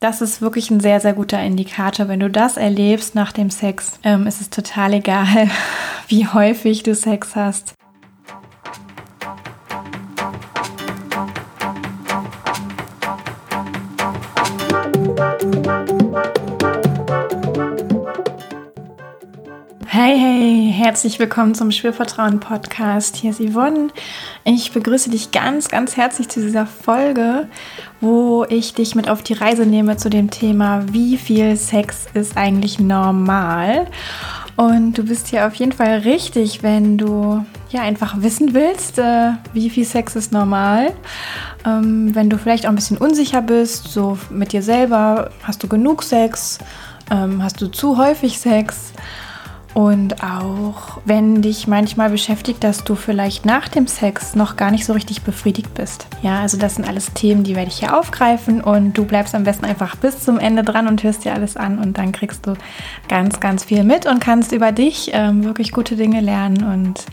[0.00, 2.08] Das ist wirklich ein sehr, sehr guter Indikator.
[2.08, 5.50] Wenn du das erlebst nach dem Sex, ähm, ist es total egal,
[6.08, 7.74] wie häufig du Sex hast.
[20.02, 23.16] Hey, hey, herzlich willkommen zum Spürvertrauen Podcast.
[23.16, 23.88] Hier ist Yvonne.
[24.44, 27.48] Ich begrüße dich ganz, ganz herzlich zu dieser Folge,
[28.00, 32.38] wo ich dich mit auf die Reise nehme zu dem Thema, wie viel Sex ist
[32.38, 33.88] eigentlich normal?
[34.56, 39.32] Und du bist hier auf jeden Fall richtig, wenn du ja einfach wissen willst, äh,
[39.52, 40.94] wie viel Sex ist normal.
[41.66, 45.68] Ähm, wenn du vielleicht auch ein bisschen unsicher bist, so mit dir selber, hast du
[45.68, 46.58] genug Sex?
[47.10, 48.94] Ähm, hast du zu häufig Sex?
[49.72, 54.84] Und auch wenn dich manchmal beschäftigt, dass du vielleicht nach dem Sex noch gar nicht
[54.84, 56.08] so richtig befriedigt bist.
[56.22, 59.44] Ja, also das sind alles Themen, die werde ich hier aufgreifen und du bleibst am
[59.44, 62.54] besten einfach bis zum Ende dran und hörst dir alles an und dann kriegst du
[63.08, 67.04] ganz, ganz viel mit und kannst über dich ähm, wirklich gute Dinge lernen und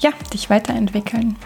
[0.00, 1.36] ja, dich weiterentwickeln.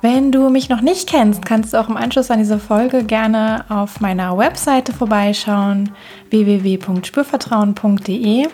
[0.00, 3.64] Wenn du mich noch nicht kennst, kannst du auch im Anschluss an diese Folge gerne
[3.68, 5.92] auf meiner Webseite vorbeischauen
[6.30, 8.48] www.spürvertrauen.de.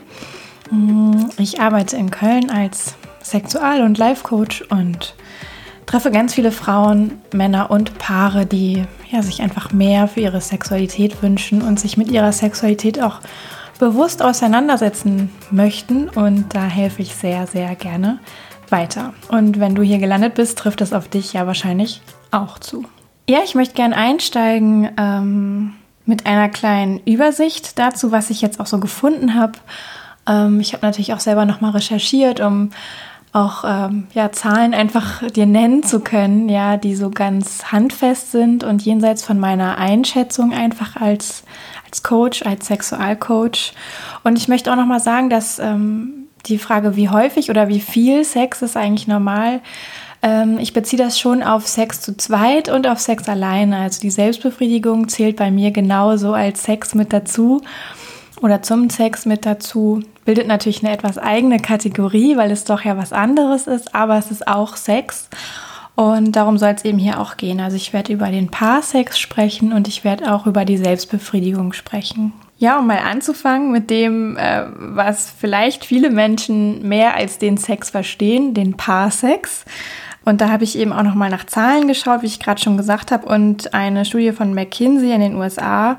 [0.70, 5.14] Mm, ich arbeite in Köln als Sexual- und Life-Coach und
[5.86, 11.22] treffe ganz viele Frauen, Männer und Paare, die ja, sich einfach mehr für ihre Sexualität
[11.22, 13.20] wünschen und sich mit ihrer Sexualität auch
[13.78, 16.08] bewusst auseinandersetzen möchten.
[16.08, 18.20] Und da helfe ich sehr, sehr gerne
[18.68, 19.14] weiter.
[19.28, 22.84] Und wenn du hier gelandet bist, trifft es auf dich ja wahrscheinlich auch zu.
[23.28, 28.66] Ja, ich möchte gerne einsteigen ähm, mit einer kleinen Übersicht dazu, was ich jetzt auch
[28.66, 29.52] so gefunden habe
[30.30, 32.70] ähm, ich habe natürlich auch selber nochmal recherchiert, um
[33.32, 38.64] auch ähm, ja, Zahlen einfach dir nennen zu können, ja, die so ganz handfest sind
[38.64, 41.44] und jenseits von meiner Einschätzung einfach als,
[41.86, 43.72] als Coach, als Sexualcoach.
[44.24, 48.24] Und ich möchte auch nochmal sagen, dass ähm, die Frage, wie häufig oder wie viel
[48.24, 49.60] Sex ist eigentlich normal,
[50.22, 53.78] ähm, ich beziehe das schon auf Sex zu zweit und auf Sex alleine.
[53.78, 57.62] Also die Selbstbefriedigung zählt bei mir genauso als Sex mit dazu
[58.40, 60.02] oder zum Sex mit dazu.
[60.24, 64.30] Bildet natürlich eine etwas eigene Kategorie, weil es doch ja was anderes ist, aber es
[64.30, 65.28] ist auch Sex.
[65.96, 67.60] Und darum soll es eben hier auch gehen.
[67.60, 72.32] Also ich werde über den Paarsex sprechen und ich werde auch über die Selbstbefriedigung sprechen.
[72.56, 77.90] Ja, um mal anzufangen mit dem, äh, was vielleicht viele Menschen mehr als den Sex
[77.90, 79.64] verstehen, den Paarsex.
[80.24, 82.76] Und da habe ich eben auch noch mal nach Zahlen geschaut, wie ich gerade schon
[82.76, 83.26] gesagt habe.
[83.26, 85.98] Und eine Studie von McKinsey in den USA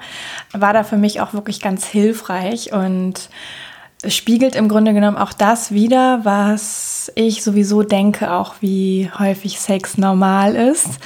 [0.53, 3.29] war da für mich auch wirklich ganz hilfreich und
[4.07, 9.97] spiegelt im Grunde genommen auch das wieder, was ich sowieso denke, auch wie häufig Sex
[9.97, 10.99] normal ist.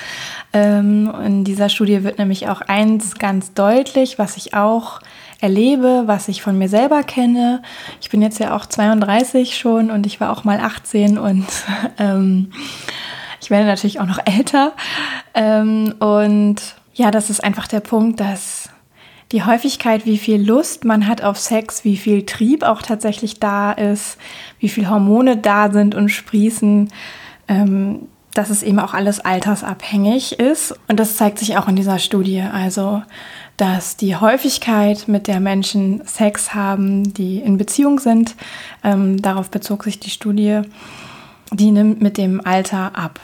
[0.54, 5.02] Ähm, in dieser Studie wird nämlich auch eins ganz deutlich, was ich auch
[5.42, 7.62] erlebe, was ich von mir selber kenne.
[8.02, 11.46] Ich bin jetzt ja auch 32 schon und ich war auch mal 18 und
[12.00, 12.52] ähm,
[13.42, 14.74] ich werde natürlich auch noch älter.
[15.34, 18.70] Ähm, und ja, das ist einfach der Punkt, dass
[19.32, 23.72] die Häufigkeit, wie viel Lust man hat auf Sex, wie viel Trieb auch tatsächlich da
[23.72, 24.18] ist,
[24.60, 26.90] wie viel Hormone da sind und sprießen,
[27.48, 30.78] ähm, dass es eben auch alles altersabhängig ist.
[30.88, 32.42] Und das zeigt sich auch in dieser Studie.
[32.42, 33.02] Also,
[33.58, 38.36] dass die Häufigkeit, mit der Menschen Sex haben, die in Beziehung sind,
[38.84, 40.62] ähm, darauf bezog sich die Studie,
[41.52, 43.20] die nimmt mit dem Alter ab.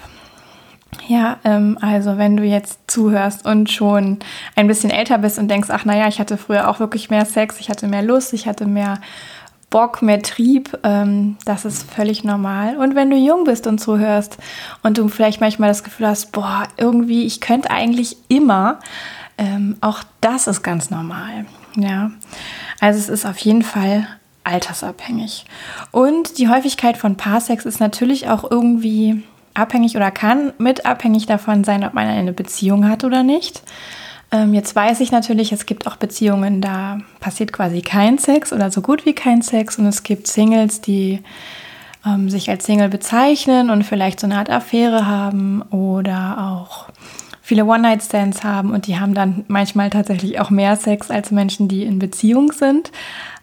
[1.08, 4.20] Ja, ähm, also wenn du jetzt zuhörst und schon
[4.56, 7.60] ein bisschen älter bist und denkst, ach naja, ich hatte früher auch wirklich mehr Sex,
[7.60, 9.00] ich hatte mehr Lust, ich hatte mehr
[9.72, 12.78] Bock, mehr Trieb, ähm, das ist völlig normal.
[12.78, 14.38] Und wenn du jung bist und zuhörst
[14.84, 18.80] und du vielleicht manchmal das Gefühl hast, boah, irgendwie, ich könnte eigentlich immer,
[19.40, 21.46] ähm, auch das ist ganz normal.
[21.76, 22.12] Ja,
[22.80, 24.06] also es ist auf jeden Fall
[24.44, 25.46] altersabhängig.
[25.92, 31.64] Und die Häufigkeit von Paarsex ist natürlich auch irgendwie abhängig oder kann mit abhängig davon
[31.64, 33.64] sein, ob man eine Beziehung hat oder nicht.
[34.32, 38.72] Ähm, jetzt weiß ich natürlich, es gibt auch Beziehungen, da passiert quasi kein Sex oder
[38.72, 39.78] so gut wie kein Sex.
[39.78, 41.22] Und es gibt Singles, die
[42.06, 46.88] ähm, sich als Single bezeichnen und vielleicht so eine Art Affäre haben oder auch
[47.42, 51.84] viele One-Night-Stands haben und die haben dann manchmal tatsächlich auch mehr Sex als Menschen, die
[51.84, 52.92] in Beziehung sind.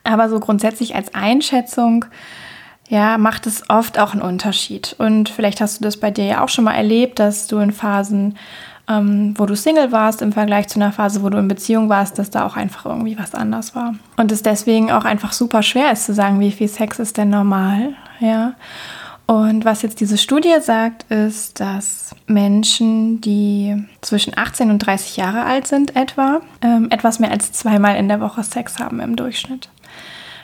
[0.03, 2.07] Aber so grundsätzlich als Einschätzung
[2.89, 4.97] ja, macht es oft auch einen Unterschied.
[4.99, 7.73] Und vielleicht hast du das bei dir ja auch schon mal erlebt, dass du in
[7.73, 8.39] Phasen,
[8.89, 12.19] ähm, wo du Single warst, im Vergleich zu einer Phase, wo du in Beziehung warst,
[12.19, 13.95] dass da auch einfach irgendwie was anders war.
[14.17, 17.31] Und es deswegen auch einfach super schwer ist zu sagen, wie viel Sex ist denn
[17.31, 18.55] normal, ja.
[19.27, 25.45] Und was jetzt diese Studie sagt, ist, dass Menschen, die zwischen 18 und 30 Jahre
[25.45, 29.69] alt sind, etwa, ähm, etwas mehr als zweimal in der Woche Sex haben im Durchschnitt.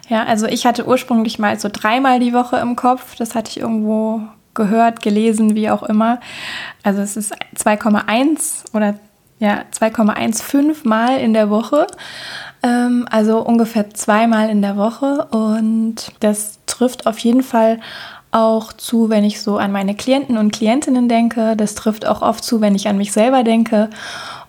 [0.09, 3.17] Ja, also ich hatte ursprünglich mal so dreimal die Woche im Kopf.
[3.17, 4.21] Das hatte ich irgendwo
[4.55, 6.21] gehört, gelesen, wie auch immer.
[6.83, 8.95] Also es ist 2,1 oder
[9.39, 11.87] ja, 2,15 Mal in der Woche.
[12.63, 15.27] Ähm, also ungefähr zweimal in der Woche.
[15.31, 17.81] Und das trifft auf jeden Fall
[18.31, 21.57] auch zu, wenn ich so an meine Klienten und Klientinnen denke.
[21.57, 23.91] Das trifft auch oft zu, wenn ich an mich selber denke.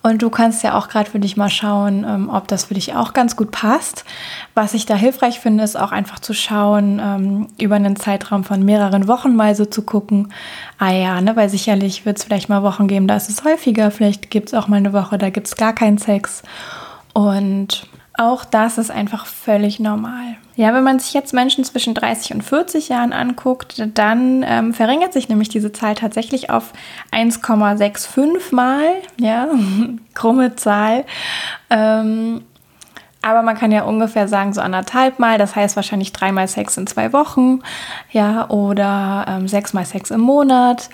[0.05, 2.93] Und du kannst ja auch gerade für dich mal schauen, ähm, ob das für dich
[2.93, 4.05] auch ganz gut passt.
[4.53, 8.63] Was ich da hilfreich finde, ist auch einfach zu schauen, ähm, über einen Zeitraum von
[8.63, 10.31] mehreren Wochen mal so zu gucken.
[10.77, 13.89] Ah ja, ne, weil sicherlich wird es vielleicht mal Wochen geben, da ist es häufiger.
[13.89, 16.43] Vielleicht gibt es auch mal eine Woche, da gibt es gar keinen Sex.
[17.13, 17.87] Und
[18.17, 20.37] auch das ist einfach völlig normal.
[20.55, 25.11] Ja, wenn man sich jetzt Menschen zwischen 30 und 40 Jahren anguckt, dann ähm, verringert
[25.11, 26.71] sich nämlich diese Zahl tatsächlich auf
[27.11, 28.83] 1,65 Mal.
[29.19, 29.49] Ja,
[30.13, 31.03] krumme Zahl.
[31.69, 32.41] Ähm,
[33.21, 36.85] aber man kann ja ungefähr sagen, so anderthalb Mal, das heißt wahrscheinlich dreimal Sex in
[36.85, 37.61] zwei Wochen,
[38.11, 40.89] ja, oder ähm, sechsmal Sex im Monat.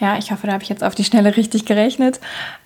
[0.00, 2.20] Ja, ich hoffe, da habe ich jetzt auf die Schnelle richtig gerechnet.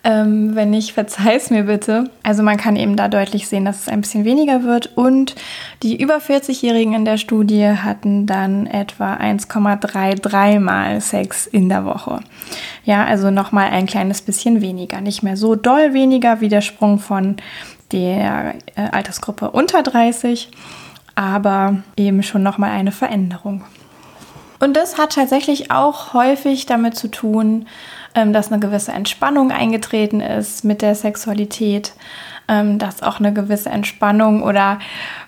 [0.05, 2.09] Ähm, wenn nicht, verzeih es mir bitte.
[2.23, 4.95] Also man kann eben da deutlich sehen, dass es ein bisschen weniger wird.
[4.95, 5.35] Und
[5.83, 12.21] die über 40-Jährigen in der Studie hatten dann etwa 1,33 Mal Sex in der Woche.
[12.85, 15.01] Ja, also nochmal ein kleines bisschen weniger.
[15.01, 17.35] Nicht mehr so doll weniger wie der Sprung von
[17.91, 20.51] der äh, Altersgruppe unter 30,
[21.15, 23.63] aber eben schon nochmal eine Veränderung.
[24.59, 27.67] Und das hat tatsächlich auch häufig damit zu tun,
[28.13, 31.93] ähm, dass eine gewisse Entspannung eingetreten ist mit der Sexualität,
[32.47, 34.79] ähm, dass auch eine gewisse Entspannung oder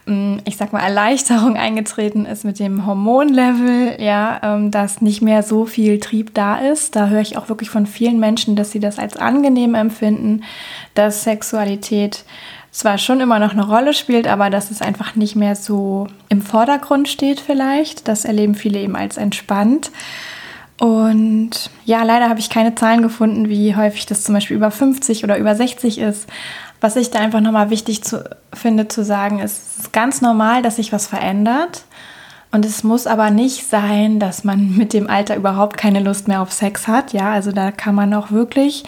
[0.07, 5.65] ähm, ich sag mal Erleichterung eingetreten ist mit dem Hormonlevel, ja, dass nicht mehr so
[5.65, 6.95] viel Trieb da ist.
[6.95, 10.43] Da höre ich auch wirklich von vielen Menschen, dass sie das als angenehm empfinden,
[10.93, 12.23] dass Sexualität
[12.77, 16.43] zwar schon immer noch eine Rolle spielt, aber dass es einfach nicht mehr so im
[16.43, 18.07] Vordergrund steht vielleicht.
[18.07, 19.89] Das erleben viele eben als entspannt.
[20.79, 25.23] Und ja, leider habe ich keine Zahlen gefunden, wie häufig das zum Beispiel über 50
[25.23, 26.27] oder über 60 ist.
[26.79, 30.61] Was ich da einfach nochmal wichtig zu, finde zu sagen, ist, es ist ganz normal,
[30.61, 31.81] dass sich was verändert.
[32.51, 36.41] Und es muss aber nicht sein, dass man mit dem Alter überhaupt keine Lust mehr
[36.41, 37.13] auf Sex hat.
[37.13, 38.83] Ja, also da kann man auch wirklich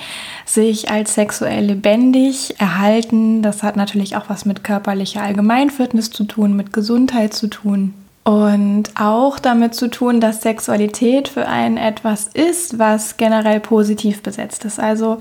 [0.45, 3.41] sich als sexuell lebendig erhalten.
[3.41, 7.93] Das hat natürlich auch was mit körperlicher Allgemeinfitness zu tun, mit Gesundheit zu tun.
[8.23, 14.65] Und auch damit zu tun, dass Sexualität für einen etwas ist, was generell positiv besetzt
[14.65, 14.79] ist.
[14.79, 15.17] Also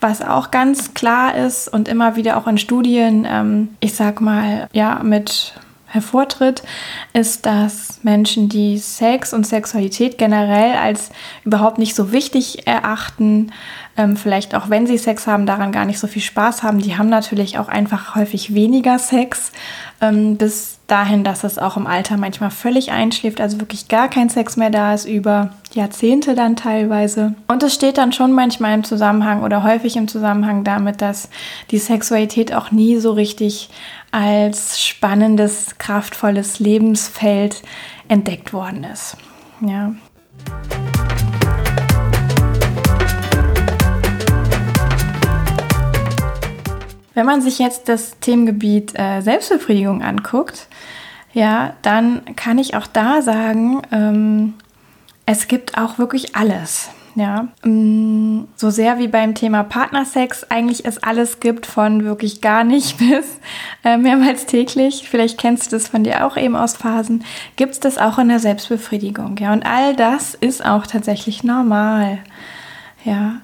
[0.00, 4.68] was auch ganz klar ist und immer wieder auch in Studien, ähm, ich sag mal,
[4.72, 5.54] ja, mit
[5.94, 6.62] hervortritt,
[7.12, 11.10] ist, dass Menschen, die Sex und Sexualität generell als
[11.44, 13.52] überhaupt nicht so wichtig erachten,
[13.96, 16.98] ähm, vielleicht auch wenn sie Sex haben, daran gar nicht so viel Spaß haben, die
[16.98, 19.52] haben natürlich auch einfach häufig weniger Sex,
[20.00, 24.28] ähm, bis dahin, dass es auch im Alter manchmal völlig einschläft, also wirklich gar kein
[24.28, 27.34] Sex mehr da ist, über Jahrzehnte dann teilweise.
[27.48, 31.30] Und es steht dann schon manchmal im Zusammenhang oder häufig im Zusammenhang damit, dass
[31.72, 33.70] die Sexualität auch nie so richtig
[34.12, 37.62] als spannendes, kraftvolles Lebensfeld
[38.06, 39.16] entdeckt worden ist.
[39.66, 39.92] Ja.
[47.14, 50.68] Wenn man sich jetzt das Themengebiet äh, Selbstbefriedigung anguckt,
[51.32, 54.54] ja, dann kann ich auch da sagen, ähm,
[55.26, 56.90] es gibt auch wirklich alles.
[57.16, 62.64] Ja, mm, so sehr wie beim Thema Partnersex eigentlich es alles gibt, von wirklich gar
[62.64, 63.38] nicht bis
[63.84, 65.08] äh, mehrmals täglich.
[65.08, 67.24] Vielleicht kennst du das von dir auch eben aus Phasen.
[67.54, 69.36] Gibt es das auch in der Selbstbefriedigung?
[69.38, 72.18] Ja, und all das ist auch tatsächlich normal.
[73.04, 73.36] Ja,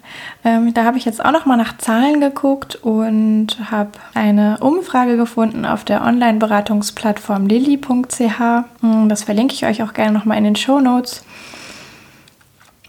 [0.43, 5.19] ähm, da habe ich jetzt auch noch mal nach Zahlen geguckt und habe eine Umfrage
[5.19, 8.41] gefunden auf der Online-Beratungsplattform lilly.ch.
[8.81, 11.25] Mm, das verlinke ich euch auch gerne noch mal in den Show Notes.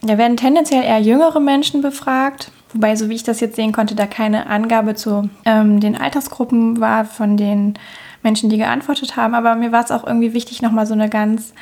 [0.02, 3.94] Da werden tendenziell eher jüngere Menschen befragt, wobei, so wie ich das jetzt sehen konnte,
[3.94, 7.74] da keine Angabe zu ähm, den Altersgruppen war von den
[8.24, 9.36] Menschen, die geantwortet haben.
[9.36, 11.54] Aber mir war es auch irgendwie wichtig, nochmal so eine ganz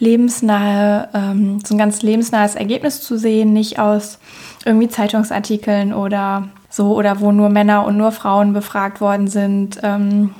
[0.00, 4.18] lebensnahe, ähm, so ein ganz lebensnahes Ergebnis zu sehen, nicht aus
[4.64, 9.78] irgendwie Zeitungsartikeln oder so oder wo nur Männer und nur Frauen befragt worden sind.
[9.82, 10.34] Ähm,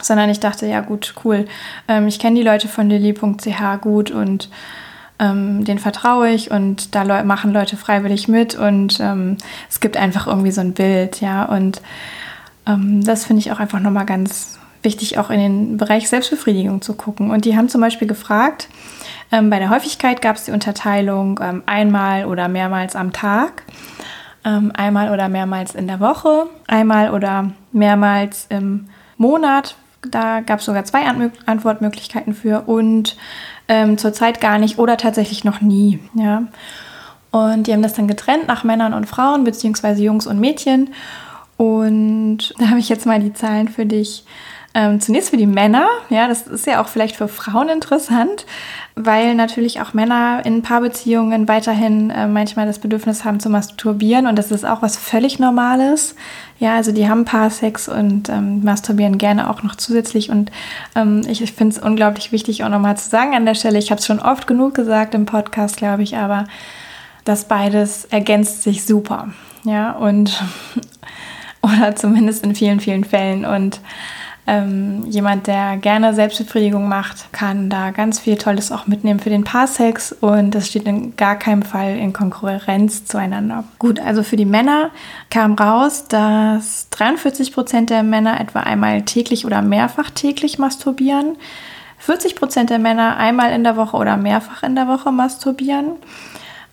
[0.00, 1.46] sondern ich dachte, ja gut, cool.
[1.88, 4.50] Ähm, ich kenne die Leute von lilly.ch gut und
[5.18, 9.96] ähm, den vertraue ich und da le machen Leute freiwillig mit und ähm, es gibt
[9.96, 11.44] einfach irgendwie so ein Bild, ja.
[11.44, 11.80] Und
[12.66, 16.94] ähm, das finde ich auch einfach nochmal ganz wichtig, auch in den Bereich Selbstbefriedigung zu
[16.94, 17.30] gucken.
[17.30, 18.68] Und die haben zum Beispiel gefragt,
[19.32, 23.64] Ähm, bei der Häufigkeit gab es die Unterteilung ähm, einmal oder mehrmals am Tag,
[24.44, 29.76] ähm, einmal oder mehrmals in der Woche, einmal oder mehrmals im Monat.
[30.08, 33.16] Da gab es sogar zwei Ant Antwortmöglichkeiten für und
[33.68, 35.98] ähm, zurzeit gar nicht oder tatsächlich noch nie.
[36.14, 36.44] Ja.
[37.32, 40.90] Und die haben das dann getrennt nach Männern und Frauen, beziehungsweise Jungs und Mädchen.
[41.56, 44.24] Und da habe ich jetzt mal die Zahlen für dich.
[44.78, 48.44] Ähm, zunächst für die Männer, ja, das ist ja auch vielleicht für Frauen interessant,
[48.94, 54.36] weil natürlich auch Männer in Paarbeziehungen weiterhin äh, manchmal das Bedürfnis haben zu masturbieren und
[54.36, 56.14] das ist auch was völlig Normales.
[56.58, 60.52] Ja, also die haben Paarsex und ähm, masturbieren gerne auch noch zusätzlich und
[60.94, 63.90] ähm, ich, ich finde es unglaublich wichtig auch nochmal zu sagen an der Stelle, ich
[63.90, 66.44] habe es schon oft genug gesagt im Podcast, glaube ich, aber
[67.24, 69.28] das beides ergänzt sich super.
[69.64, 70.44] Ja, und
[71.62, 73.46] oder zumindest in vielen, vielen Fällen.
[73.46, 73.80] Und
[74.46, 79.44] ähm, jemand, der gerne Selbstbefriedigung macht, kann da ganz viel Tolles auch mitnehmen für den
[79.44, 83.64] Paarsex und das steht in gar keinem Fall in Konkurrenz zueinander.
[83.78, 84.90] Gut, also für die Männer
[85.30, 91.36] kam raus, dass 43 Prozent der Männer etwa einmal täglich oder mehrfach täglich masturbieren.
[91.98, 95.92] 40 Prozent der Männer einmal in der Woche oder mehrfach in der Woche masturbieren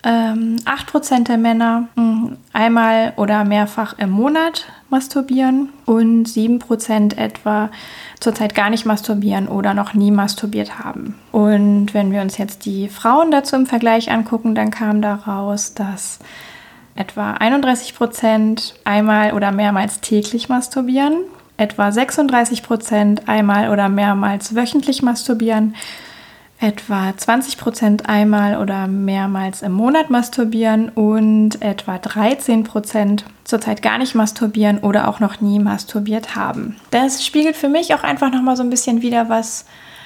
[0.04, 7.70] ähm, 8% der Männer mh, hm, einmal oder mehrfach im Monat masturbieren und 7% etwa
[8.20, 11.16] zurzeit gar nicht masturbieren oder noch nie masturbiert haben.
[11.32, 16.20] Und wenn wir uns jetzt die Frauen dazu im Vergleich angucken, dann kam daraus, dass
[16.96, 21.24] etwa 31% einmal oder mehrmals täglich masturbieren,
[21.58, 25.76] etwa 36% einmal oder mehrmals wöchentlich masturbieren
[26.64, 33.98] etwa 20 Prozent einmal oder mehrmals im Monat masturbieren und etwa 13 Prozent zurzeit gar
[33.98, 36.78] nicht masturbieren oder auch noch nie masturbiert haben.
[36.90, 39.66] Das spiegelt für mich auch einfach nochmal so ein bisschen wieder, was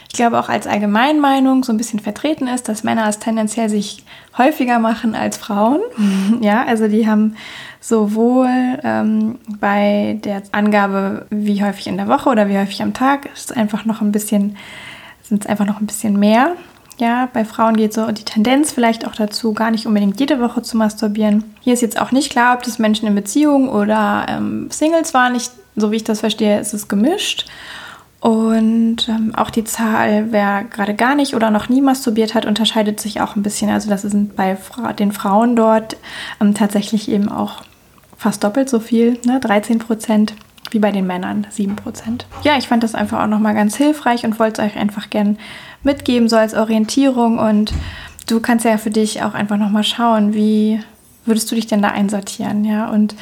[0.10, 4.04] ich glaube auch als Allgemeinmeinung so ein bisschen vertreten ist, dass Männer es tendenziell sich
[4.36, 5.82] häufiger machen als Frauen.
[6.42, 7.36] ja, also die haben
[7.82, 13.30] sowohl ähm, bei der Angabe, wie häufig in der Woche oder wie häufig am Tag,
[13.34, 14.58] ist einfach noch ein bisschen
[15.27, 16.55] sind es einfach noch ein bisschen mehr.
[17.00, 20.63] Ja, bei Frauen geht so die Tendenz vielleicht auch dazu, gar nicht unbedingt jede Woche
[20.63, 21.43] zu masturbieren.
[21.60, 25.36] Hier ist jetzt auch nicht klar, ob das Menschen in Beziehung oder ähm, Singles waren.
[25.36, 27.46] Ich, so wie ich das verstehe, ist es gemischt.
[28.19, 33.00] Und ähm, auch die Zahl, wer gerade gar nicht oder noch nie masturbiert hat, unterscheidet
[33.00, 33.69] sich auch ein bisschen.
[33.69, 35.98] Also das sind bei Fra den Frauen dort
[36.41, 37.62] ähm, tatsächlich eben auch
[38.17, 39.39] fast doppelt so viel, ne?
[39.39, 40.34] 13 Prozent
[40.72, 42.26] wie bei den Männern 7%.
[42.44, 45.38] Ja, ich fand das einfach auch nochmal ganz hilfreich und wollte es euch einfach gern
[45.84, 47.40] mitgeben, so als Orientierung.
[47.40, 47.74] Und
[48.28, 50.80] du kannst ja für dich auch einfach nochmal schauen, wie
[51.26, 52.90] würdest du dich denn da einsortieren, ja?
[52.90, 53.16] Und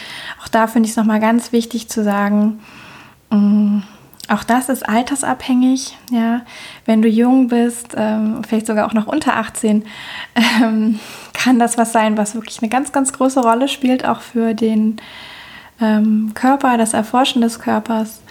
[0.44, 2.60] auch da finde ich es nochmal ganz wichtig zu sagen,
[3.32, 3.80] mm,
[4.28, 6.42] auch das ist altersabhängig, ja.
[6.86, 9.84] Wenn du jung bist, ähm, vielleicht sogar auch noch unter 18,
[10.64, 11.00] ähm,
[11.34, 14.98] kann das was sein, was wirklich eine ganz, ganz große Rolle spielt, auch für den
[15.82, 18.22] ähm, Körper, das Erforschen des Körpers.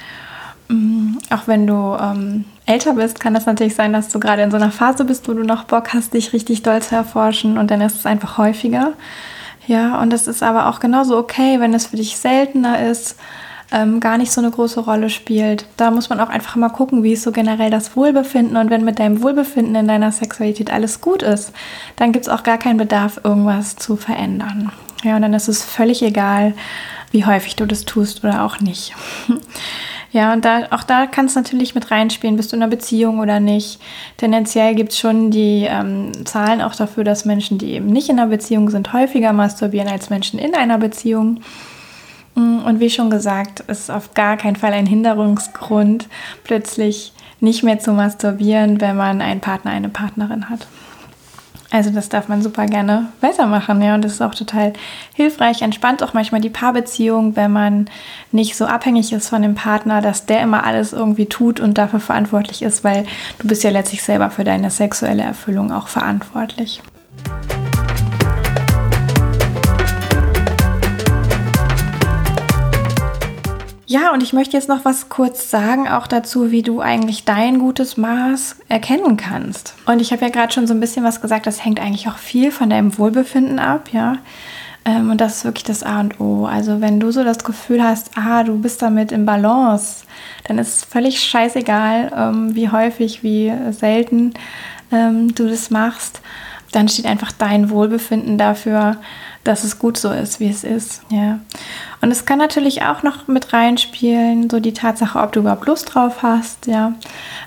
[0.70, 4.50] Ähm, auch wenn du ähm, älter bist, kann das natürlich sein, dass du gerade in
[4.50, 7.70] so einer Phase bist, wo du noch Bock hast, dich richtig doll zu erforschen und
[7.70, 8.92] dann ist es einfach häufiger.
[9.66, 13.16] Ja, und das ist aber auch genauso okay, wenn es für dich seltener ist,
[13.72, 15.66] ähm, gar nicht so eine große Rolle spielt.
[15.76, 18.56] Da muss man auch einfach mal gucken, wie ist so generell das Wohlbefinden.
[18.56, 21.52] Und wenn mit deinem Wohlbefinden in deiner Sexualität alles gut ist,
[21.96, 24.70] dann gibt es auch gar keinen Bedarf, irgendwas zu verändern.
[25.02, 26.54] Ja, und dann ist es völlig egal,
[27.14, 28.92] wie häufig du das tust oder auch nicht.
[30.12, 33.18] Ja, und da, auch da kannst du natürlich mit reinspielen, bist du in einer Beziehung
[33.18, 33.80] oder nicht.
[34.16, 38.20] Tendenziell gibt es schon die ähm, Zahlen auch dafür, dass Menschen, die eben nicht in
[38.20, 41.40] einer Beziehung sind, häufiger masturbieren als Menschen in einer Beziehung.
[42.36, 46.06] Mm, und wie schon gesagt, ist auf gar keinen Fall ein Hinderungsgrund,
[46.44, 50.68] plötzlich nicht mehr zu masturbieren, wenn man einen Partner, eine Partnerin hat.
[51.74, 53.96] Also das darf man super gerne weitermachen, ja.
[53.96, 54.74] Und das ist auch total
[55.12, 57.90] hilfreich, entspannt auch manchmal die Paarbeziehung, wenn man
[58.30, 61.98] nicht so abhängig ist von dem Partner, dass der immer alles irgendwie tut und dafür
[61.98, 63.06] verantwortlich ist, weil
[63.40, 66.80] du bist ja letztlich selber für deine sexuelle Erfüllung auch verantwortlich.
[73.94, 77.60] Ja, und ich möchte jetzt noch was kurz sagen, auch dazu, wie du eigentlich dein
[77.60, 79.76] gutes Maß erkennen kannst.
[79.86, 82.18] Und ich habe ja gerade schon so ein bisschen was gesagt, das hängt eigentlich auch
[82.18, 84.18] viel von deinem Wohlbefinden ab, ja.
[84.84, 86.44] Ähm, und das ist wirklich das A und O.
[86.44, 90.06] Also wenn du so das Gefühl hast, ah, du bist damit im Balance,
[90.48, 94.34] dann ist es völlig scheißegal, ähm, wie häufig, wie selten
[94.90, 96.20] ähm, du das machst.
[96.72, 98.96] Dann steht einfach dein Wohlbefinden dafür
[99.44, 101.02] dass es gut so ist, wie es ist.
[101.10, 101.38] Ja.
[102.04, 105.94] Und es kann natürlich auch noch mit reinspielen, so die Tatsache, ob du überhaupt Lust
[105.94, 106.66] drauf hast.
[106.66, 106.92] Ja.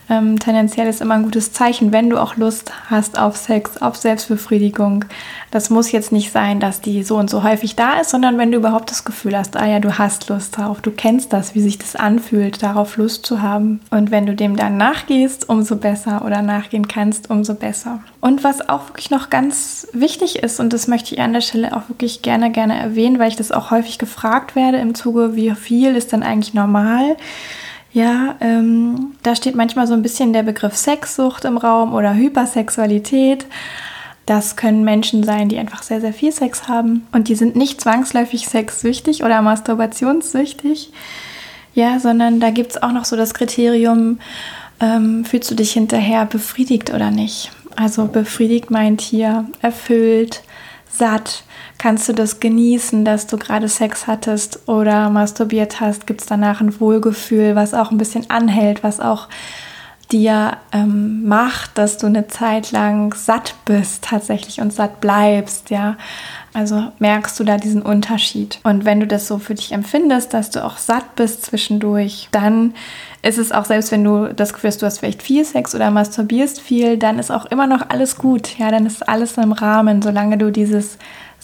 [0.10, 3.98] Ähm, tendenziell ist immer ein gutes Zeichen, wenn du auch Lust hast auf Sex, auf
[3.98, 5.06] Selbstbefriedigung.
[5.52, 8.52] Das muss jetzt nicht sein, dass die so und so häufig da ist, sondern wenn
[8.52, 11.62] du überhaupt das Gefühl hast, ah ja, du hast Lust drauf, du kennst das, wie
[11.62, 13.80] sich das anfühlt, darauf Lust zu haben.
[13.92, 18.00] Und wenn du dem dann nachgehst, umso besser oder nachgehen kannst, umso besser.
[18.22, 21.76] Und was auch wirklich noch ganz wichtig ist, und das möchte ich an der Stelle
[21.76, 25.52] auch wirklich gerne, gerne erwähnen, weil ich das auch häufig gefragt werde im Zuge, wie
[25.56, 27.18] viel ist denn eigentlich normal?
[27.94, 33.48] Ja, ähm, da steht manchmal so ein bisschen der Begriff Sexsucht im Raum oder Hypersexualität.
[34.26, 37.80] Das können Menschen sein, die einfach sehr, sehr viel Sex haben und die sind nicht
[37.80, 40.92] zwangsläufig sexsüchtig oder masturbationssüchtig.
[41.74, 44.20] Ja, sondern da gibt es auch noch so das Kriterium,
[44.80, 47.52] ähm, fühlst du dich hinterher befriedigt oder nicht?
[47.76, 50.44] Also befriedigt meint hier erfüllt,
[50.90, 51.44] satt,
[51.78, 56.08] Kannst du das genießen, dass du gerade Sex hattest oder masturbiert hast?
[56.08, 59.28] Gibt es danach ein Wohlgefühl, was auch ein bisschen anhält, was auch
[60.12, 65.98] dir ähm, macht, dass du eine Zeit lang satt bist tatsächlich und satt bleibst, ja.
[66.54, 68.60] Also merkst du da diesen Unterschied.
[68.64, 72.74] Und wenn du das so für dich empfindest, dass du auch satt bist zwischendurch, dann
[73.22, 75.92] ist es auch, selbst wenn du das Gefühl hast, du hast vielleicht viel Sex oder
[75.92, 78.58] masturbierst viel, dann ist auch immer noch alles gut.
[78.58, 80.98] Ja, dann ist alles im Rahmen, solange du dieses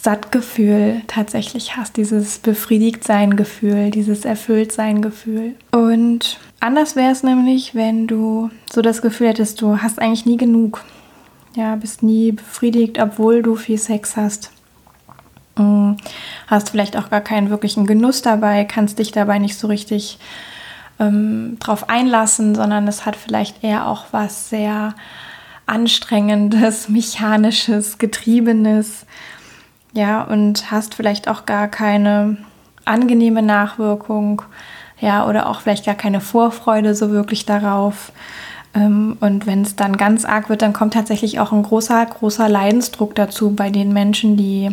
[0.04, 5.54] Sattgefühl tatsächlich hast, dieses Befriedigtsein-Gefühl, dieses Erfülltsein-Gefühl.
[5.72, 10.36] Und anders wäre es nämlich, wenn du so das Gefühl hättest, du hast eigentlich nie
[10.36, 10.84] genug.
[11.56, 14.50] Ja, bist nie befriedigt, obwohl du viel Sex hast.
[15.56, 15.92] Mm,
[16.48, 20.18] hast vielleicht auch gar keinen wirklichen Genuss dabei, kannst dich dabei nicht so richtig
[21.00, 24.94] ähm, drauf einlassen, sondern es hat vielleicht eher auch was sehr
[25.64, 29.06] anstrengendes, mechanisches, getriebenes
[29.94, 32.36] ja, und hast vielleicht auch gar keine
[32.84, 34.42] angenehme Nachwirkung,
[35.00, 38.12] ja, oder auch vielleicht gar keine Vorfreude so wirklich darauf.
[38.74, 42.48] Ähm, und wenn es dann ganz arg wird, dann kommt tatsächlich auch ein großer, großer
[42.48, 44.70] Leidensdruck dazu bei den Menschen, die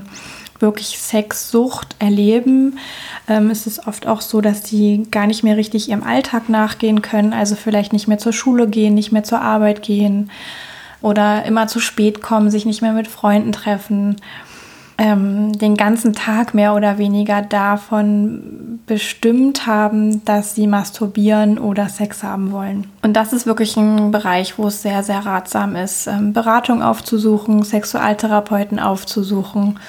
[0.59, 2.77] wirklich Sexsucht erleben.
[3.27, 7.01] Ähm, ist es oft auch so, dass die gar nicht mehr richtig ihrem Alltag nachgehen
[7.01, 10.31] können, also vielleicht nicht mehr zur Schule gehen, nicht mehr zur Arbeit gehen
[11.01, 14.17] oder immer zu spät kommen, sich nicht mehr mit Freunden treffen
[15.01, 22.22] ähm, den ganzen Tag mehr oder weniger davon bestimmt haben, dass sie masturbieren oder Sex
[22.22, 22.85] haben wollen.
[23.01, 27.64] Und das ist wirklich ein Bereich, wo es sehr, sehr ratsam ist, ähm, Beratung aufzusuchen,
[27.64, 29.79] Sexualtherapeuten aufzusuchen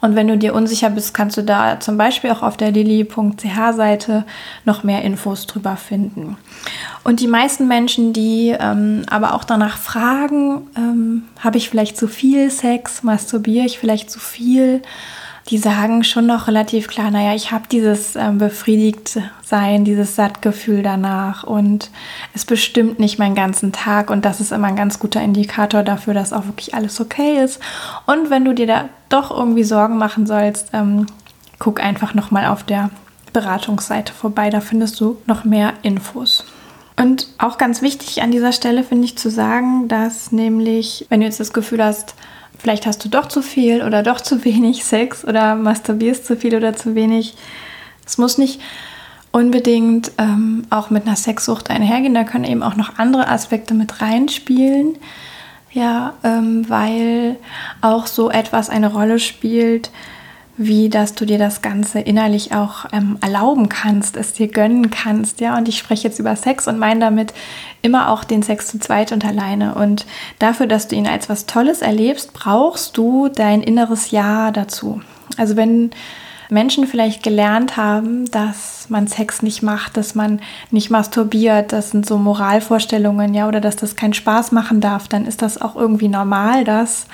[0.00, 4.24] und wenn du dir unsicher bist, kannst du da zum Beispiel auch auf der lilly.ch-Seite
[4.64, 6.36] noch mehr Infos drüber finden.
[7.04, 12.06] Und die meisten Menschen, die ähm, aber auch danach fragen, ähm, habe ich vielleicht zu
[12.06, 14.82] viel Sex, masturbiere ich vielleicht zu viel,
[15.48, 20.82] die sagen schon noch relativ klar, naja, ich habe dieses ähm, befriedigt sein, dieses Sattgefühl
[20.82, 21.90] danach und
[22.34, 26.12] es bestimmt nicht meinen ganzen Tag und das ist immer ein ganz guter Indikator dafür,
[26.12, 27.60] dass auch wirklich alles okay ist.
[28.06, 31.06] Und wenn du dir da doch irgendwie Sorgen machen sollst, ähm,
[31.58, 32.90] guck einfach nochmal auf der
[33.32, 36.44] Beratungsseite vorbei, da findest du noch mehr Infos.
[37.00, 41.26] Und auch ganz wichtig an dieser Stelle finde ich zu sagen, dass nämlich, wenn du
[41.26, 42.16] jetzt das Gefühl hast,
[42.58, 46.54] vielleicht hast du doch zu viel oder doch zu wenig Sex oder masturbierst zu viel
[46.54, 47.34] oder zu wenig.
[48.04, 48.60] Es muss nicht
[49.30, 52.14] unbedingt ähm, auch mit einer Sexsucht einhergehen.
[52.14, 54.96] Da können eben auch noch andere Aspekte mit reinspielen.
[55.70, 57.36] Ja, ähm, weil
[57.82, 59.90] auch so etwas eine Rolle spielt,
[60.58, 65.40] wie dass du dir das Ganze innerlich auch ähm, erlauben kannst, es dir gönnen kannst,
[65.40, 65.56] ja.
[65.56, 67.32] Und ich spreche jetzt über Sex und meine damit
[67.80, 69.76] immer auch den Sex zu zweit und alleine.
[69.76, 70.04] Und
[70.40, 75.00] dafür, dass du ihn als was Tolles erlebst, brauchst du dein inneres Ja dazu.
[75.36, 75.90] Also wenn
[76.50, 80.40] Menschen vielleicht gelernt haben, dass man Sex nicht macht, dass man
[80.70, 85.26] nicht masturbiert, das sind so Moralvorstellungen, ja, oder dass das keinen Spaß machen darf, dann
[85.26, 87.06] ist das auch irgendwie normal, dass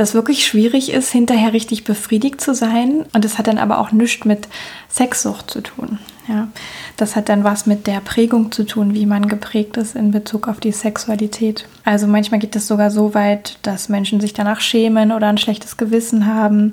[0.00, 3.04] das wirklich schwierig ist, hinterher richtig befriedigt zu sein.
[3.12, 4.48] Und es hat dann aber auch nichts mit
[4.90, 5.98] Sexsucht zu tun.
[6.26, 6.48] Ja,
[6.96, 10.48] das hat dann was mit der Prägung zu tun, wie man geprägt ist in Bezug
[10.48, 11.66] auf die Sexualität.
[11.84, 15.76] Also manchmal geht es sogar so weit, dass Menschen sich danach schämen oder ein schlechtes
[15.76, 16.72] Gewissen haben.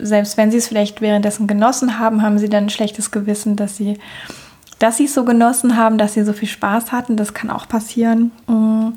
[0.00, 3.76] Selbst wenn sie es vielleicht währenddessen genossen haben, haben sie dann ein schlechtes Gewissen, dass
[3.76, 3.98] sie
[4.78, 7.16] dass sie es so genossen haben, dass sie so viel Spaß hatten.
[7.16, 8.32] Das kann auch passieren.
[8.46, 8.88] Mm.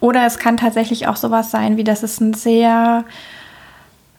[0.00, 3.04] Oder es kann tatsächlich auch sowas sein, wie dass es ein sehr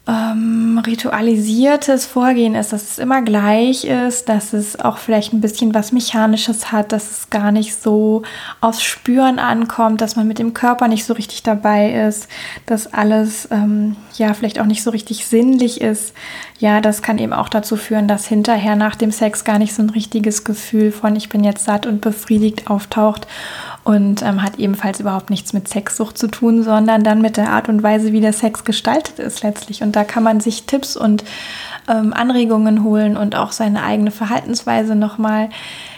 [0.06, 5.74] ähm, ritualisiertes Vorgehen ist, dass es immer gleich ist, dass es auch vielleicht ein bisschen
[5.74, 8.24] was Mechanisches hat, dass es gar nicht so
[8.60, 12.28] aufs Spüren ankommt, dass man mit dem Körper nicht so richtig dabei ist,
[12.66, 16.14] dass alles ähm, ja vielleicht auch nicht so richtig sinnlich ist.
[16.60, 19.82] Ja, das kann eben auch dazu führen, dass hinterher nach dem Sex gar nicht so
[19.82, 23.26] ein richtiges Gefühl von ich bin jetzt satt und befriedigt auftaucht
[23.84, 27.68] und ähm, hat ebenfalls überhaupt nichts mit Sexsucht zu tun, sondern dann mit der Art
[27.68, 29.84] und Weise, wie der Sex gestaltet ist letztlich.
[29.84, 31.24] Und da kann man sich Tipps und
[31.90, 35.50] ähm, Anregungen holen und auch seine eigene Verhaltensweise nochmal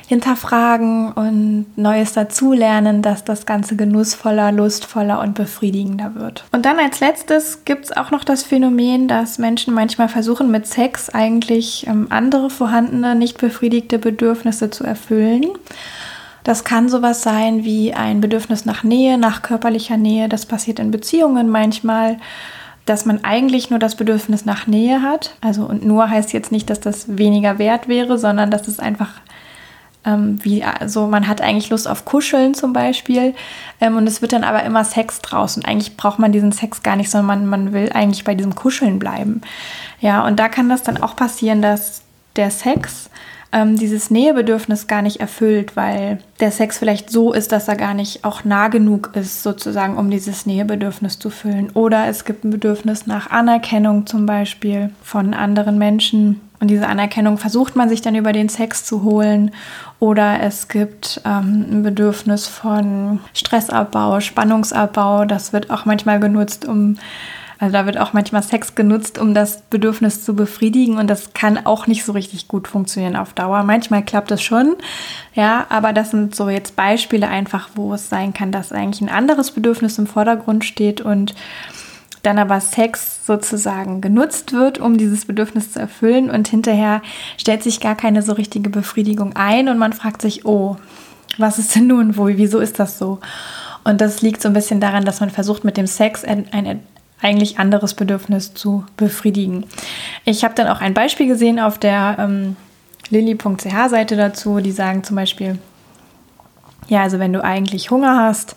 [0.07, 6.45] hinterfragen und Neues dazulernen, dass das Ganze genussvoller, lustvoller und befriedigender wird.
[6.51, 10.67] Und dann als letztes gibt es auch noch das Phänomen, dass Menschen manchmal versuchen, mit
[10.67, 15.45] Sex eigentlich ähm, andere vorhandene, nicht befriedigte Bedürfnisse zu erfüllen.
[16.45, 20.29] Das kann sowas sein wie ein Bedürfnis nach Nähe, nach körperlicher Nähe.
[20.29, 22.17] Das passiert in Beziehungen manchmal,
[22.85, 25.35] dass man eigentlich nur das Bedürfnis nach Nähe hat.
[25.41, 29.09] Also und nur heißt jetzt nicht, dass das weniger wert wäre, sondern dass es einfach
[30.05, 33.33] ähm, wie, also man hat eigentlich Lust auf Kuscheln zum Beispiel
[33.81, 36.83] ähm, und es wird dann aber immer Sex draus und eigentlich braucht man diesen Sex
[36.83, 39.41] gar nicht, sondern man, man will eigentlich bei diesem Kuscheln bleiben.
[39.99, 42.03] Ja, und da kann das dann auch passieren, dass
[42.35, 43.09] der Sex
[43.55, 47.93] ähm, dieses Nähebedürfnis gar nicht erfüllt, weil der Sex vielleicht so ist, dass er gar
[47.93, 51.69] nicht auch nah genug ist, sozusagen, um dieses Nähebedürfnis zu füllen.
[51.73, 56.41] Oder es gibt ein Bedürfnis nach Anerkennung zum Beispiel von anderen Menschen.
[56.59, 59.51] Und diese Anerkennung versucht man sich dann über den Sex zu holen.
[59.99, 65.23] Oder es gibt ähm, ein Bedürfnis von Stressabbau, Spannungsabbau.
[65.23, 66.97] Das wird auch manchmal genutzt, um
[67.59, 71.65] also da wird auch manchmal Sex genutzt, um das Bedürfnis zu befriedigen und das kann
[71.65, 73.63] auch nicht so richtig gut funktionieren auf Dauer.
[73.63, 74.75] Manchmal klappt es schon,
[75.33, 79.15] ja, aber das sind so jetzt Beispiele einfach, wo es sein kann, dass eigentlich ein
[79.15, 81.33] anderes Bedürfnis im Vordergrund steht und
[82.23, 87.01] dann aber Sex sozusagen genutzt wird, um dieses Bedürfnis zu erfüllen und hinterher
[87.37, 90.77] stellt sich gar keine so richtige Befriedigung ein und man fragt sich, oh,
[91.37, 93.19] was ist denn nun, wo, wieso ist das so?
[93.83, 96.81] Und das liegt so ein bisschen daran, dass man versucht, mit dem Sex ein, ein
[97.25, 99.65] eigentlich anderes Bedürfnis zu befriedigen.
[100.25, 102.55] Ich habe dann auch ein Beispiel gesehen auf der ähm,
[103.09, 105.57] lilly.ch-Seite dazu, die sagen zum Beispiel,
[106.87, 108.55] ja, also wenn du eigentlich Hunger hast,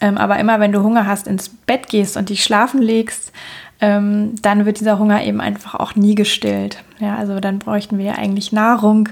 [0.00, 3.32] ähm, aber immer wenn du Hunger hast, ins Bett gehst und dich schlafen legst,
[3.80, 6.84] ähm, dann wird dieser Hunger eben einfach auch nie gestillt.
[7.00, 9.08] Ja, also dann bräuchten wir ja eigentlich Nahrung.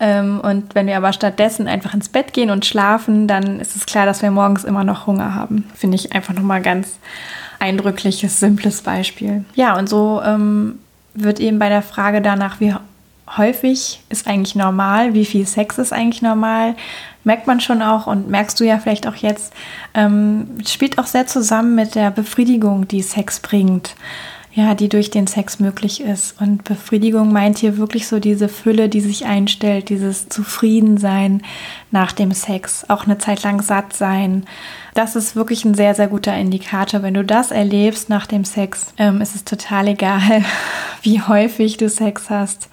[0.00, 3.86] Ähm, und wenn wir aber stattdessen einfach ins Bett gehen und schlafen, dann ist es
[3.86, 5.70] klar, dass wir morgens immer noch Hunger haben.
[5.74, 6.98] Finde ich einfach nochmal ganz
[7.64, 9.44] eindrückliches, simples Beispiel.
[9.54, 10.78] Ja, und so ähm,
[11.14, 12.74] wird eben bei der Frage danach, wie
[13.36, 16.74] häufig ist eigentlich normal, wie viel Sex ist eigentlich normal,
[17.24, 19.54] merkt man schon auch und merkst du ja vielleicht auch jetzt,
[19.94, 23.96] ähm, spielt auch sehr zusammen mit der Befriedigung, die Sex bringt
[24.54, 26.40] ja, die durch den Sex möglich ist.
[26.40, 31.42] Und Befriedigung meint hier wirklich so diese Fülle, die sich einstellt, dieses Zufriedensein
[31.90, 34.44] nach dem Sex, auch eine Zeit lang satt sein.
[34.94, 37.02] Das ist wirklich ein sehr, sehr guter Indikator.
[37.02, 40.44] Wenn du das erlebst nach dem Sex, ähm, ist es total egal,
[41.02, 42.68] wie häufig du Sex hast.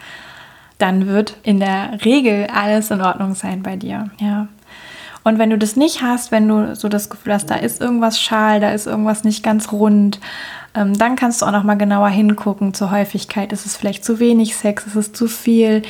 [0.77, 4.11] Dann wird in der Regel alles in Ordnung sein bei dir.
[4.19, 4.47] Ja.
[5.23, 8.19] Und wenn du das nicht hast, wenn du so das Gefühl hast, da ist irgendwas
[8.19, 10.19] schal, da ist irgendwas nicht ganz rund,
[10.73, 13.51] ähm, dann kannst du auch noch mal genauer hingucken zur Häufigkeit.
[13.51, 14.85] Ist es vielleicht zu wenig Sex?
[14.87, 15.81] Ist es zu viel?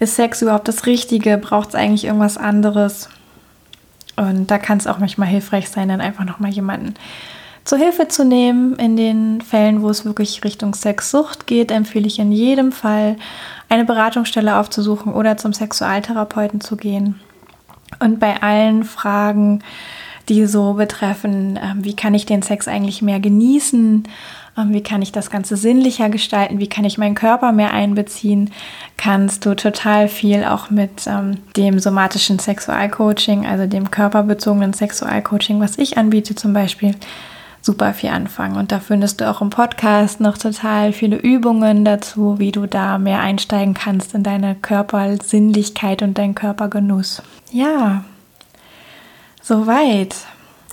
[0.00, 1.38] Ist Sex überhaupt das Richtige?
[1.38, 3.08] Braucht es eigentlich irgendwas anderes?
[4.16, 6.94] Und da kann es auch manchmal hilfreich sein, dann einfach noch mal jemanden
[7.64, 8.76] zur Hilfe zu nehmen.
[8.76, 13.16] In den Fällen, wo es wirklich Richtung Sexsucht geht, empfehle ich in jedem Fall,
[13.68, 17.20] eine Beratungsstelle aufzusuchen oder zum Sexualtherapeuten zu gehen.
[18.00, 19.62] Und bei allen Fragen,
[20.28, 24.04] die so betreffen, ähm, wie kann ich den Sex eigentlich mehr genießen,
[24.56, 28.50] ähm, wie kann ich das Ganze sinnlicher gestalten, wie kann ich meinen Körper mehr einbeziehen,
[28.96, 35.78] kannst du total viel auch mit ähm, dem somatischen Sexualcoaching, also dem körperbezogenen Sexualcoaching, was
[35.78, 36.94] ich anbiete zum Beispiel,
[37.60, 38.56] super viel anfangen.
[38.56, 42.98] Und da findest du auch im Podcast noch total viele Übungen dazu, wie du da
[42.98, 47.22] mehr einsteigen kannst in deine Körpersinnlichkeit und deinen Körpergenuss.
[47.50, 48.04] Ja,
[49.44, 50.16] Soweit.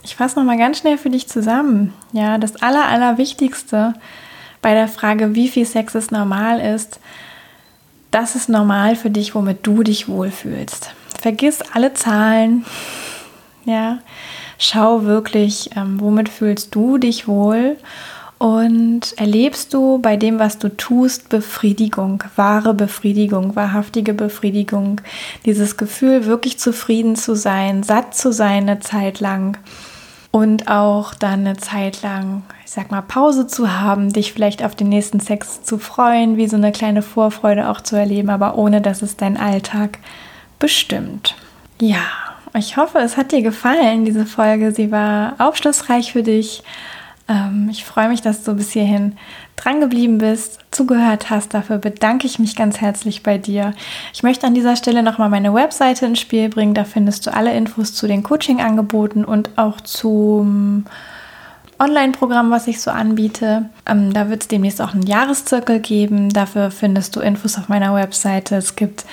[0.01, 1.93] Ich fasse noch mal ganz schnell für dich zusammen.
[2.13, 3.93] Ja, das aller, allerwichtigste
[4.61, 7.01] bei der Frage, wie viel Sex ist normal ist,
[8.11, 10.91] das ist normal für dich, womit du dich wohlfühlst.
[11.19, 12.65] Vergiss alle Zahlen.
[13.65, 13.99] Ja,
[14.57, 17.75] schau wirklich, ähm, womit fühlst du dich wohl
[18.41, 24.99] und erlebst du bei dem, was du tust, Befriedigung, wahre Befriedigung, wahrhaftige Befriedigung,
[25.45, 29.59] dieses Gefühl, wirklich zufrieden zu sein, satt zu sein eine Zeit lang,
[30.31, 34.73] und auch dann eine Zeit lang, ich sag mal, Pause zu haben, dich vielleicht auf
[34.73, 38.81] den nächsten Sex zu freuen, wie so eine kleine Vorfreude auch zu erleben, aber ohne
[38.81, 39.99] dass es dein Alltag
[40.57, 41.35] bestimmt.
[41.79, 42.01] Ja,
[42.57, 44.71] ich hoffe, es hat dir gefallen, diese Folge.
[44.71, 46.63] Sie war aufschlussreich für dich.
[47.31, 49.15] Ähm, ich freue mich, dass du bis hierhin
[49.55, 51.53] dran geblieben bist, zugehört hast.
[51.53, 53.73] Dafür bedanke ich mich ganz herzlich bei dir.
[54.13, 56.73] Ich möchte an dieser Stelle nochmal meine Webseite ins Spiel bringen.
[56.73, 60.85] Da findest du alle Infos zu den Coaching-Angeboten und auch zum
[61.79, 63.69] Online-Programm, was ich so anbiete.
[63.85, 66.29] Ähm, da wird es demnächst auch einen Jahreszirkel geben.
[66.29, 68.55] Dafür findest du Infos auf meiner Webseite.
[68.55, 69.05] Es gibt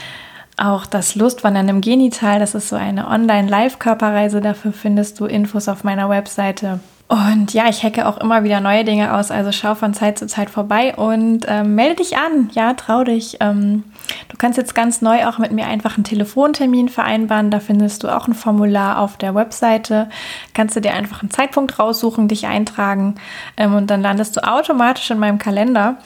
[0.56, 2.40] auch das Lustwandern im Genital.
[2.40, 4.40] Das ist so eine Online-Live-Körperreise.
[4.40, 6.80] Dafür findest du Infos auf meiner Webseite.
[7.08, 10.26] Und ja, ich hacke auch immer wieder neue Dinge aus, also schau von Zeit zu
[10.26, 12.50] Zeit vorbei und ähm, melde dich an.
[12.52, 13.38] Ja, trau dich.
[13.40, 13.84] Ähm,
[14.28, 17.50] du kannst jetzt ganz neu auch mit mir einfach einen Telefontermin vereinbaren.
[17.50, 20.10] Da findest du auch ein Formular auf der Webseite.
[20.52, 23.14] Kannst du dir einfach einen Zeitpunkt raussuchen, dich eintragen
[23.56, 25.96] ähm, und dann landest du automatisch in meinem Kalender.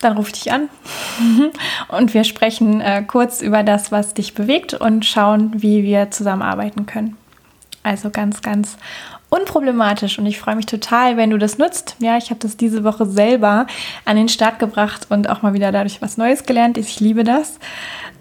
[0.00, 0.68] Dann ich dich an
[1.88, 6.86] und wir sprechen äh, kurz über das, was dich bewegt und schauen, wie wir zusammenarbeiten
[6.86, 7.16] können.
[7.84, 8.76] Also ganz, ganz
[9.30, 11.96] unproblematisch und ich freue mich total, wenn du das nutzt.
[12.00, 13.66] Ja, ich habe das diese Woche selber
[14.04, 16.78] an den Start gebracht und auch mal wieder dadurch was Neues gelernt.
[16.78, 17.58] Ich liebe das.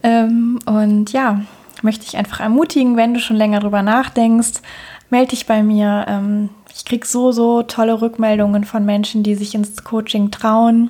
[0.03, 1.41] Ähm, und ja,
[1.81, 4.61] möchte ich einfach ermutigen, wenn du schon länger drüber nachdenkst,
[5.09, 6.05] melde dich bei mir.
[6.07, 10.89] Ähm, ich kriege so, so tolle Rückmeldungen von Menschen, die sich ins Coaching trauen,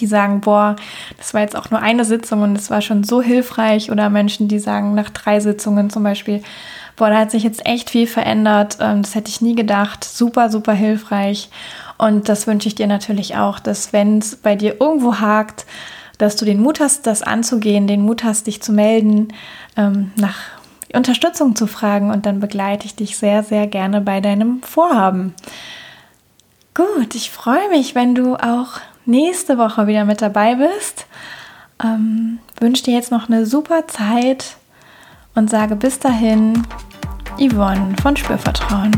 [0.00, 0.76] die sagen, boah,
[1.18, 3.90] das war jetzt auch nur eine Sitzung und es war schon so hilfreich.
[3.90, 6.42] Oder Menschen, die sagen, nach drei Sitzungen zum Beispiel,
[6.96, 8.78] boah, da hat sich jetzt echt viel verändert.
[8.80, 10.04] Ähm, das hätte ich nie gedacht.
[10.04, 11.50] Super, super hilfreich.
[11.98, 15.66] Und das wünsche ich dir natürlich auch, dass wenn es bei dir irgendwo hakt,
[16.18, 19.28] dass du den Mut hast, das anzugehen, den Mut hast, dich zu melden,
[19.76, 20.36] ähm, nach
[20.92, 25.34] Unterstützung zu fragen und dann begleite ich dich sehr, sehr gerne bei deinem Vorhaben.
[26.74, 31.06] Gut, ich freue mich, wenn du auch nächste Woche wieder mit dabei bist.
[31.82, 34.56] Ähm, wünsche dir jetzt noch eine super Zeit
[35.34, 36.66] und sage bis dahin,
[37.38, 38.92] Yvonne von Spürvertrauen.